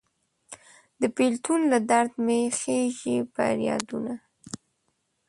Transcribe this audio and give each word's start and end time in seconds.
د 1.01 1.01
بیلتون 1.15 1.61
له 1.71 1.79
درد 1.89 2.11
مې 2.25 2.39
خیژي 2.59 3.17
پریادونه 3.33 4.13